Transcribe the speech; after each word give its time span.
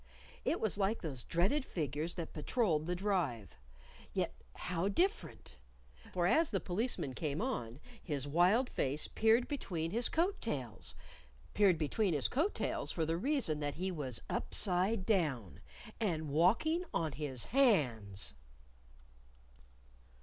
It 0.43 0.59
was 0.59 0.79
like 0.79 1.03
those 1.03 1.23
dreaded 1.25 1.63
figures 1.63 2.15
that 2.15 2.33
patroled 2.33 2.87
the 2.87 2.95
Drive 2.95 3.55
yet 4.15 4.33
how 4.55 4.87
different! 4.87 5.59
For 6.11 6.25
as 6.25 6.49
the 6.49 6.59
Policeman 6.59 7.13
came 7.13 7.39
on, 7.39 7.79
his 8.01 8.27
wild 8.27 8.67
face 8.67 9.07
peered 9.07 9.47
between 9.47 9.91
his 9.91 10.09
coat 10.09 10.41
tails! 10.41 10.95
peered 11.53 11.77
between 11.77 12.15
his 12.15 12.29
coat 12.29 12.55
tails 12.55 12.91
for 12.91 13.05
the 13.05 13.15
reason 13.15 13.59
that 13.59 13.75
he 13.75 13.91
was 13.91 14.23
upside 14.27 15.05
down, 15.05 15.61
and 15.99 16.29
walking 16.31 16.83
_on 16.95 17.13
his 17.13 17.45
hands! 17.53 18.33